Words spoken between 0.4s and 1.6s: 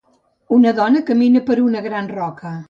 una dona camina per